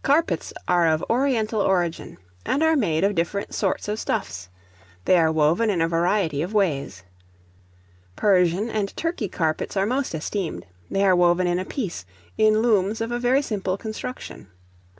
Carpets 0.00 0.54
are 0.66 0.86
of 0.88 1.04
oriental 1.10 1.60
origin, 1.60 2.16
and 2.46 2.62
are 2.62 2.76
made 2.76 3.04
of 3.04 3.14
different 3.14 3.52
sorts 3.52 3.88
of 3.88 4.00
stuffs; 4.00 4.48
they 5.04 5.18
are 5.18 5.30
woven 5.30 5.68
in 5.68 5.82
a 5.82 5.86
variety 5.86 6.40
of 6.40 6.54
ways. 6.54 7.02
Persian 8.16 8.70
and 8.70 8.96
Turkey 8.96 9.28
carpets 9.28 9.76
are 9.76 9.84
most 9.84 10.14
esteemed; 10.14 10.64
they 10.90 11.04
are 11.04 11.14
woven 11.14 11.46
in 11.46 11.58
a 11.58 11.66
piece, 11.66 12.06
in 12.38 12.62
looms 12.62 13.02
of 13.02 13.12
a 13.12 13.18
very 13.18 13.42
simple 13.42 13.76
construction. 13.76 14.46